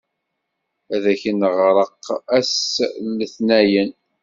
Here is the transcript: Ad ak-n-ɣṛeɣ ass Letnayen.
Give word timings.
Ad 0.95 1.03
ak-n-ɣṛeɣ 1.13 1.89
ass 2.37 2.59
Letnayen. 3.17 3.91